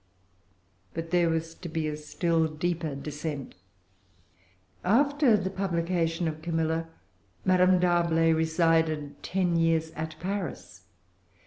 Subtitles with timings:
[0.95, 3.53] But there was to be a still deeper descent.
[4.83, 6.87] After the publication of Camilla,
[7.45, 10.85] Madame D'Arblay resided ten years at Paris.